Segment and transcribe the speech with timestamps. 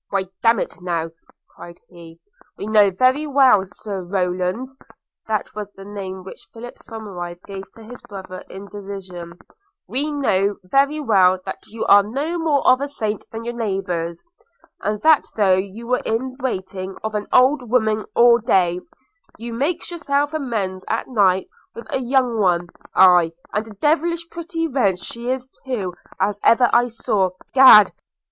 [0.09, 1.11] 'Why, damn it now!'
[1.55, 2.19] cried he,
[2.57, 4.69] 'we know very well, Sir Rowland
[5.27, 9.33] (that was the name which Philip Somerive gave to his brother in derision),
[9.87, 14.23] we know very well that you are no more of a saint than your neighbours;
[14.79, 18.79] and that though you are in waiting on an old woman all day,
[19.37, 21.45] you makes yourself amends at night
[21.75, 26.71] with a young one– aye, and a devilish pretty wench she is too as ever
[26.73, 27.29] I saw.
[27.55, 27.91] Egad!